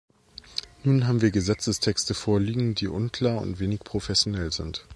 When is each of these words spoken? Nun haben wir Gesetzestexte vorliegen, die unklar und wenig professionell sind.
Nun 0.83 1.05
haben 1.07 1.21
wir 1.21 1.29
Gesetzestexte 1.29 2.15
vorliegen, 2.15 2.73
die 2.73 2.87
unklar 2.87 3.39
und 3.39 3.59
wenig 3.59 3.81
professionell 3.81 4.51
sind. 4.51 4.83